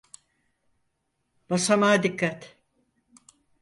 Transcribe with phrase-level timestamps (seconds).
[1.49, 2.41] Basamağa dikkat.